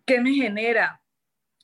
[0.04, 1.00] ¿Qué me genera?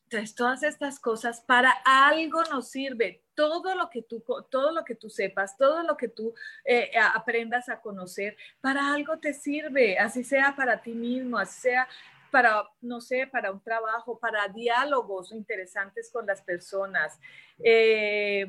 [0.05, 3.25] Entonces, todas estas cosas para algo nos sirve.
[3.35, 7.69] Todo lo que tú, todo lo que tú sepas, todo lo que tú eh, aprendas
[7.69, 11.89] a conocer, para algo te sirve, así sea para ti mismo, así sea
[12.31, 17.19] para, no sé, para un trabajo, para diálogos interesantes con las personas.
[17.59, 18.47] Eh,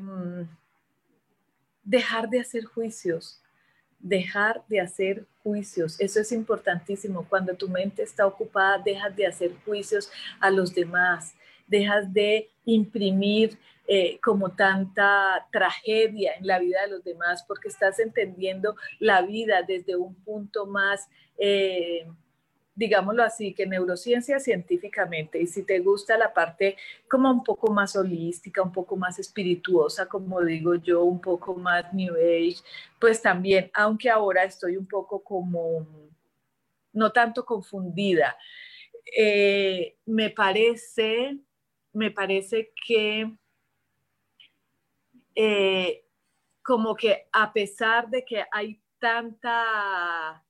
[1.82, 3.42] dejar de hacer juicios,
[4.00, 5.98] dejar de hacer juicios.
[6.00, 7.26] Eso es importantísimo.
[7.28, 10.10] Cuando tu mente está ocupada, dejas de hacer juicios
[10.40, 11.34] a los demás,
[11.66, 17.98] dejas de imprimir eh, como tanta tragedia en la vida de los demás, porque estás
[17.98, 21.08] entendiendo la vida desde un punto más...
[21.38, 22.06] Eh,
[22.80, 26.78] digámoslo así, que neurociencia científicamente, y si te gusta la parte
[27.10, 31.92] como un poco más holística, un poco más espirituosa, como digo yo, un poco más
[31.92, 32.62] New Age,
[32.98, 35.86] pues también, aunque ahora estoy un poco como,
[36.94, 38.34] no tanto confundida,
[39.14, 41.38] eh, me parece,
[41.92, 43.30] me parece que
[45.34, 46.02] eh,
[46.62, 50.42] como que a pesar de que hay tanta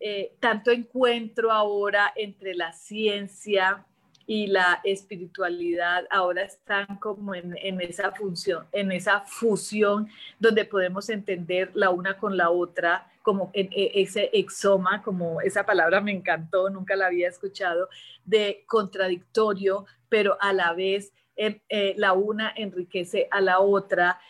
[0.00, 3.84] eh, tanto encuentro ahora entre la ciencia
[4.28, 10.08] y la espiritualidad ahora están como en, esa función, en esa fusión
[10.38, 16.02] donde podemos entender la una con la otra, como en, ese exoma, como esa palabra
[16.02, 17.88] me encantó, nunca la había escuchado,
[18.26, 24.20] de contradictorio, pero a la vez eh, la una enriquece a la otra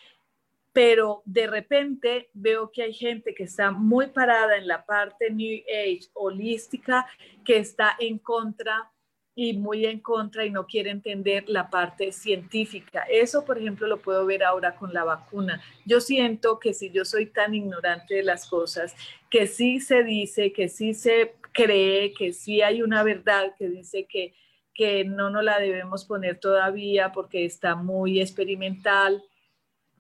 [0.79, 5.63] pero de repente veo que hay gente que está muy parada en la parte New
[5.69, 7.05] Age holística,
[7.45, 8.89] que está en contra
[9.35, 13.05] y muy en contra y no quiere entender la parte científica.
[13.11, 15.61] Eso, por ejemplo, lo puedo ver ahora con la vacuna.
[15.85, 18.95] Yo siento que si yo soy tan ignorante de las cosas,
[19.31, 24.07] que sí se dice, que sí se cree, que sí hay una verdad que dice
[24.09, 24.33] que,
[24.75, 29.25] que no nos la debemos poner todavía porque está muy experimental,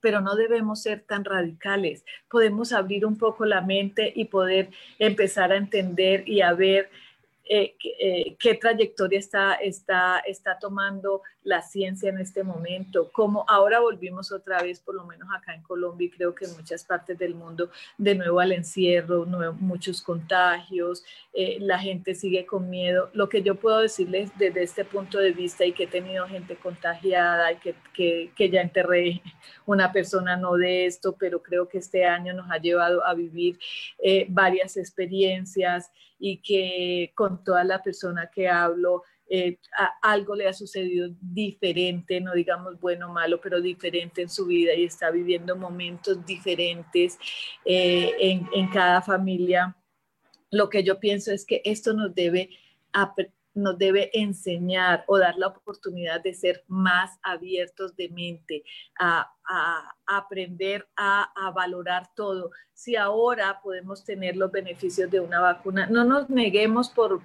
[0.01, 2.05] pero no debemos ser tan radicales.
[2.31, 6.91] Podemos abrir un poco la mente y poder empezar a entender y a ver
[7.51, 13.81] eh, eh, qué trayectoria está, está, está tomando la ciencia en este momento, como ahora
[13.81, 17.19] volvimos otra vez, por lo menos acá en Colombia y creo que en muchas partes
[17.19, 19.25] del mundo, de nuevo al encierro,
[19.59, 23.09] muchos contagios, eh, la gente sigue con miedo.
[23.15, 26.55] Lo que yo puedo decirles desde este punto de vista y que he tenido gente
[26.55, 29.23] contagiada y que, que, que ya enterré
[29.65, 33.59] una persona no de esto, pero creo que este año nos ha llevado a vivir
[34.29, 39.59] varias experiencias y que con toda la persona que hablo, eh,
[40.03, 44.75] algo le ha sucedido diferente, no digamos bueno o malo, pero diferente en su vida
[44.75, 47.19] y está viviendo momentos diferentes
[47.64, 49.77] eh, en, en, cada familia.
[50.51, 52.49] Lo que yo pienso es que esto nos debe
[53.59, 58.65] nos debe enseñar o dar la oportunidad de ser más abiertos de mente,
[58.99, 59.31] a,
[60.07, 62.51] aprender a, valorar todo.
[62.73, 67.21] Si ahora podemos tener los beneficios de una vacuna, no nos neguemos por,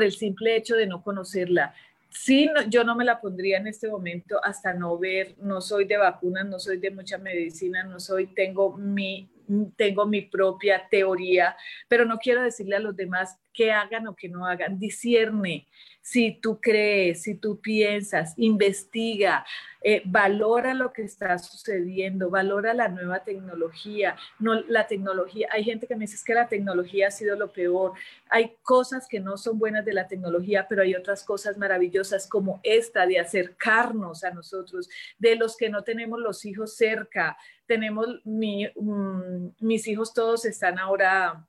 [0.00, 1.74] el simple hecho de no conocerla.
[2.10, 5.98] Sí, yo no me la pondría en este momento hasta no ver, no soy de
[5.98, 9.28] vacunas, no soy de mucha medicina, no soy, tengo mi,
[9.76, 11.56] tengo mi propia teoría,
[11.88, 14.78] pero no quiero decirle a los demás que hagan o que no hagan.
[14.78, 15.66] Discierne
[16.06, 19.44] si tú crees, si tú piensas, investiga,
[19.82, 24.14] eh, valora lo que está sucediendo, valora la nueva tecnología.
[24.38, 27.94] No, la tecnología, hay gente que me dice que la tecnología ha sido lo peor.
[28.30, 32.60] Hay cosas que no son buenas de la tecnología, pero hay otras cosas maravillosas como
[32.62, 34.88] esta de acercarnos a nosotros,
[35.18, 37.36] de los que no tenemos los hijos cerca.
[37.66, 41.44] Tenemos, mm, mis hijos todos están ahora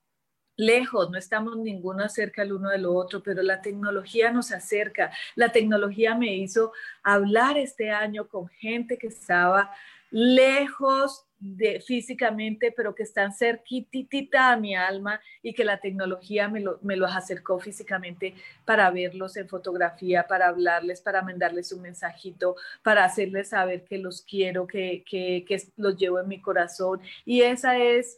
[0.58, 5.12] lejos, no estamos ninguno cerca el uno del otro, pero la tecnología nos acerca.
[5.36, 9.72] La tecnología me hizo hablar este año con gente que estaba
[10.10, 16.96] lejos de físicamente, pero que están cerquitita a mi alma y que la tecnología me,
[16.96, 18.34] los acercó físicamente
[18.66, 24.24] para verlos en fotografía, para hablarles, para mandarles un mensajito, para hacerles saber que los
[24.24, 27.02] quiero, que, que, que los llevo en mi corazón.
[27.24, 28.18] Y esa es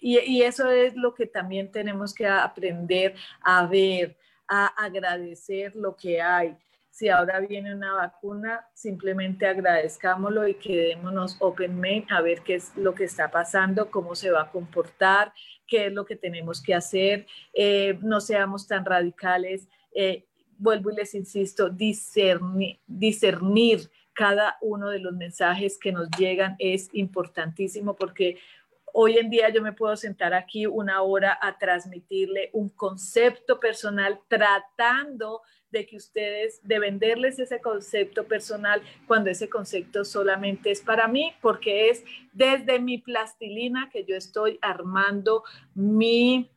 [0.00, 4.16] y, eso es lo que también tenemos que aprender a ver,
[4.48, 6.56] a agradecer lo que hay.
[6.90, 12.76] Si ahora viene una vacuna, simplemente agradezcámoslo y quedémonos open mind a ver qué es
[12.76, 15.32] lo que está pasando, cómo se va a comportar,
[15.66, 17.26] qué es lo que tenemos que hacer.
[17.54, 19.68] Eh, no seamos tan radicales.
[19.94, 20.26] Eh,
[20.58, 26.90] vuelvo y les insisto, discernir, discernir cada uno de los mensajes que nos llegan es
[26.92, 28.36] importantísimo porque
[28.92, 34.20] Hoy en día yo me puedo sentar aquí una hora a transmitirle un concepto personal
[34.28, 41.06] tratando de que ustedes, de venderles ese concepto personal cuando ese concepto solamente es para
[41.06, 46.50] mí, porque es desde mi plastilina que yo estoy armando mi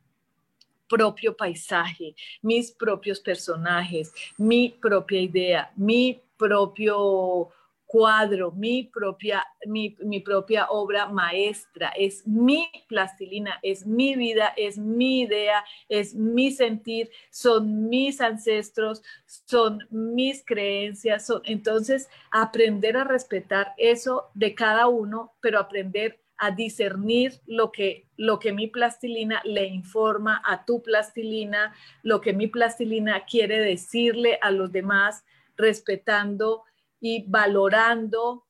[0.88, 7.50] propio paisaje, mis propios personajes, mi propia idea, mi propio
[7.94, 14.78] cuadro, mi propia, mi, mi, propia obra maestra, es mi plastilina, es mi vida, es
[14.78, 19.00] mi idea, es mi sentir, son mis ancestros,
[19.46, 26.50] son mis creencias, son, entonces aprender a respetar eso de cada uno, pero aprender a
[26.50, 31.72] discernir lo que, lo que mi plastilina le informa a tu plastilina,
[32.02, 35.24] lo que mi plastilina quiere decirle a los demás,
[35.56, 36.64] respetando
[37.04, 38.46] y valorando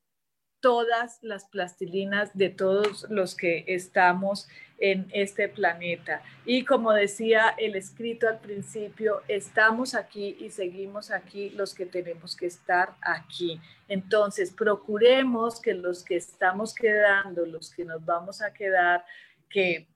[0.60, 4.46] todas las plastilinas de todos los que estamos
[4.78, 6.22] en este planeta.
[6.46, 12.36] Y como decía el escrito al principio, estamos aquí y seguimos aquí los que tenemos
[12.36, 13.60] que estar aquí.
[13.88, 19.04] Entonces, procuremos que los que estamos quedando, los que nos vamos a quedar,
[19.50, 19.88] que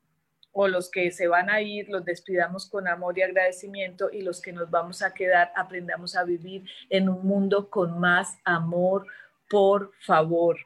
[0.53, 4.40] o los que se van a ir, los despidamos con amor y agradecimiento y los
[4.40, 9.07] que nos vamos a quedar, aprendamos a vivir en un mundo con más amor,
[9.49, 10.59] por favor.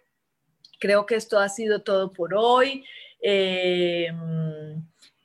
[0.80, 2.84] Creo que esto ha sido todo por hoy.
[3.20, 4.10] Eh,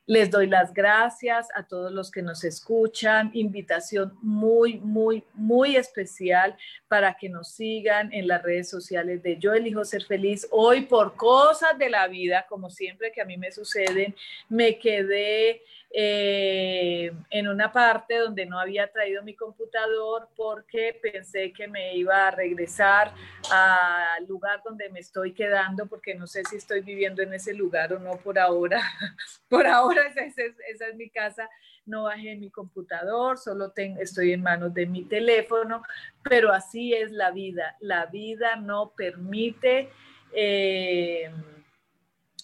[0.07, 3.29] les doy las gracias a todos los que nos escuchan.
[3.33, 6.55] Invitación muy, muy, muy especial
[6.87, 10.47] para que nos sigan en las redes sociales de Yo elijo ser feliz.
[10.49, 14.15] Hoy por cosas de la vida, como siempre que a mí me suceden,
[14.47, 21.67] me quedé eh, en una parte donde no había traído mi computador porque pensé que
[21.67, 23.13] me iba a regresar
[23.49, 27.93] al lugar donde me estoy quedando porque no sé si estoy viviendo en ese lugar
[27.93, 28.81] o no por ahora.
[29.49, 31.49] por ahora esa, esa es mi casa
[31.87, 35.81] no bajé mi computador, solo tengo, estoy en manos de mi teléfono,
[36.21, 37.77] pero así es la vida.
[37.79, 39.89] La vida no permite
[40.33, 41.31] eh,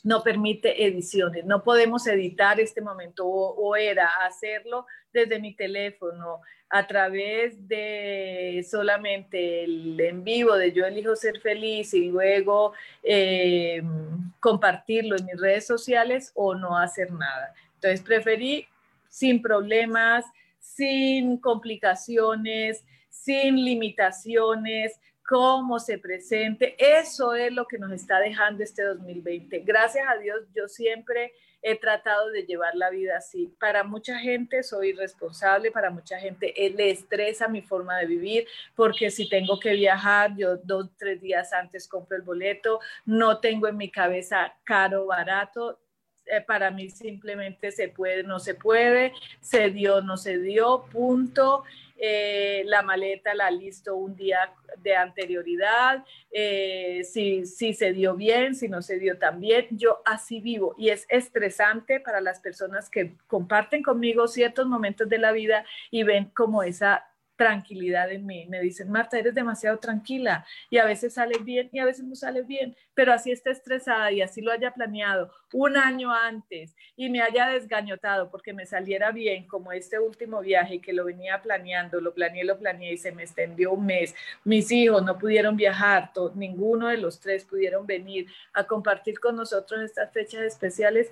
[0.03, 1.45] no permite ediciones.
[1.45, 9.63] No podemos editar este momento o, era hacerlo desde mi teléfono a través de solamente
[9.63, 12.73] el en vivo de yo elijo ser feliz y luego
[13.03, 13.81] eh,
[14.39, 17.53] compartirlo en mis redes sociales o no hacer nada.
[17.75, 18.67] Entonces preferí
[19.07, 20.25] sin problemas,
[20.59, 26.75] sin complicaciones, sin limitaciones, cómo se presente.
[26.77, 29.59] Eso es lo que nos está dejando este 2020.
[29.59, 33.55] Gracias a Dios, yo siempre he tratado de llevar la vida así.
[33.59, 39.09] Para mucha gente soy responsable, para mucha gente le estresa mi forma de vivir, porque
[39.09, 43.77] si tengo que viajar, yo dos, tres días antes compro el boleto, no tengo en
[43.77, 45.79] mi cabeza caro, barato,
[46.25, 51.63] eh, para mí simplemente se puede, no se puede, se dio, no se dio, punto.
[52.05, 58.55] Eh, la maleta la listo un día de anterioridad, eh, si, si se dio bien,
[58.55, 59.67] si no se dio tan bien.
[59.71, 65.17] Yo así vivo y es estresante para las personas que comparten conmigo ciertos momentos de
[65.17, 67.07] la vida y ven como esa
[67.43, 68.45] tranquilidad en mí.
[68.47, 72.15] Me dicen, Marta, eres demasiado tranquila y a veces sale bien y a veces no
[72.15, 77.09] sale bien, pero así está estresada y así lo haya planeado un año antes y
[77.09, 81.99] me haya desgañotado porque me saliera bien, como este último viaje que lo venía planeando,
[81.99, 84.15] lo planeé, lo planeé y se me extendió un mes.
[84.45, 89.81] Mis hijos no pudieron viajar, ninguno de los tres pudieron venir a compartir con nosotros
[89.81, 91.11] estas fechas especiales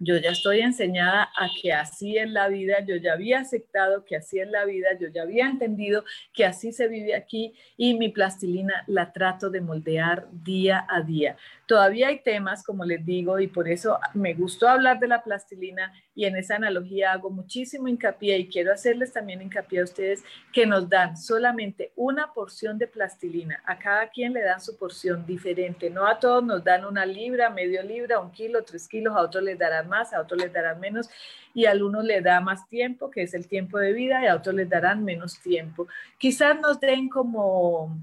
[0.00, 4.16] yo ya estoy enseñada a que así es la vida, yo ya había aceptado que
[4.16, 8.08] así es la vida, yo ya había entendido que así se vive aquí y mi
[8.08, 11.36] plastilina la trato de moldear día a día.
[11.70, 15.92] Todavía hay temas, como les digo, y por eso me gustó hablar de la plastilina
[16.16, 20.66] y en esa analogía hago muchísimo hincapié y quiero hacerles también hincapié a ustedes que
[20.66, 23.62] nos dan solamente una porción de plastilina.
[23.64, 25.90] A cada quien le dan su porción diferente.
[25.90, 29.44] No a todos nos dan una libra, medio libra, un kilo, tres kilos, a otros
[29.44, 31.08] les darán más, a otros les darán menos
[31.54, 34.34] y a algunos le da más tiempo, que es el tiempo de vida, y a
[34.34, 35.86] otros les darán menos tiempo.
[36.18, 37.96] Quizás nos den como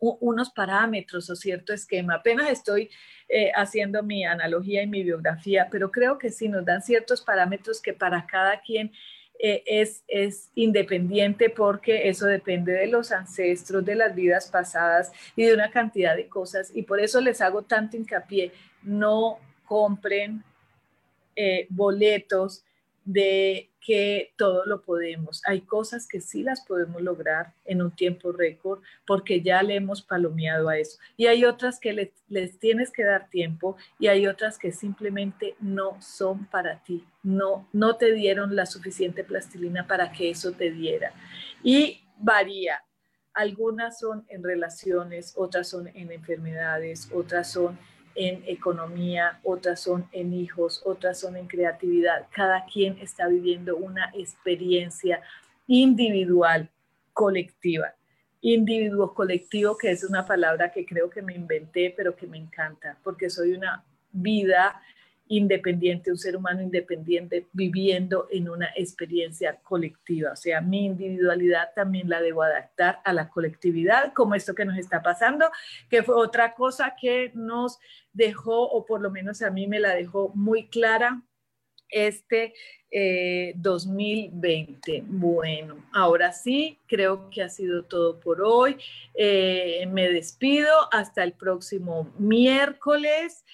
[0.00, 2.14] unos parámetros o cierto esquema.
[2.14, 2.90] Apenas estoy
[3.28, 7.80] eh, haciendo mi analogía y mi biografía, pero creo que sí nos dan ciertos parámetros
[7.82, 8.92] que para cada quien
[9.38, 15.44] eh, es, es independiente porque eso depende de los ancestros, de las vidas pasadas y
[15.44, 16.70] de una cantidad de cosas.
[16.74, 20.42] Y por eso les hago tanto hincapié, no compren
[21.36, 22.64] eh, boletos
[23.04, 25.42] de que todo lo podemos.
[25.46, 30.02] Hay cosas que sí las podemos lograr en un tiempo récord porque ya le hemos
[30.02, 30.98] palomeado a eso.
[31.16, 35.56] Y hay otras que les, les, tienes que dar tiempo y hay otras que simplemente
[35.60, 37.04] no son para ti.
[37.22, 41.12] No, no te dieron la suficiente plastilina para que eso te diera.
[41.62, 42.84] Y varía.
[43.32, 47.78] Algunas son en relaciones, otras son en enfermedades, otras son
[48.14, 52.26] en economía, otras son en hijos, otras son en creatividad.
[52.30, 55.22] Cada quien está viviendo una experiencia
[55.66, 56.68] individual,
[57.12, 57.94] colectiva.
[58.40, 62.98] Individuo colectivo, que es una palabra que creo que me inventé, pero que me encanta,
[63.04, 64.80] porque soy una vida
[65.30, 70.32] independiente, un ser humano independiente viviendo en una experiencia colectiva.
[70.32, 74.76] O sea, mi individualidad también la debo adaptar a la colectividad, como esto que nos
[74.76, 75.46] está pasando,
[75.88, 77.78] que fue otra cosa que nos
[78.12, 81.22] dejó, o por lo menos a mí me la dejó muy clara
[81.88, 82.52] este
[83.54, 84.96] 2020.
[84.96, 88.76] Eh, bueno, ahora sí, creo que ha sido todo por hoy.
[89.14, 93.44] Eh, me despido hasta el próximo miércoles.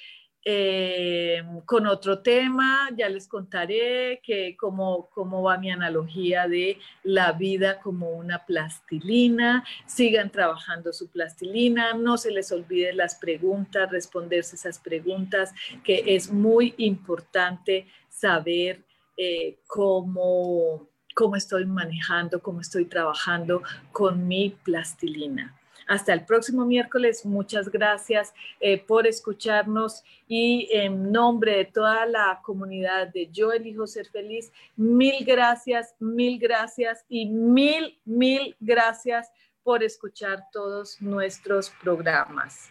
[0.49, 7.32] Eh, con otro tema, ya les contaré que cómo, cómo va mi analogía de la
[7.32, 9.64] vida como una plastilina.
[9.86, 16.30] Sigan trabajando su plastilina, no se les olvide las preguntas, responderse esas preguntas, que es
[16.30, 18.84] muy importante saber
[19.16, 25.59] eh, cómo, cómo estoy manejando, cómo estoy trabajando con mi plastilina.
[25.87, 27.24] Hasta el próximo miércoles.
[27.24, 33.87] Muchas gracias eh, por escucharnos y en nombre de toda la comunidad de Yo elijo
[33.87, 39.30] ser feliz, mil gracias, mil gracias y mil, mil gracias
[39.62, 42.70] por escuchar todos nuestros programas.